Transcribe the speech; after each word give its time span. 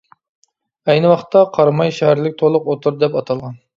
ئەينى 0.93 1.11
ۋاقىتتا 1.11 1.43
قاراماي 1.57 1.93
شەھەرلىك 1.99 2.39
تولۇق 2.43 2.73
ئوتتۇرا 2.73 3.03
دەپ 3.05 3.19
ئاتالغان. 3.21 3.59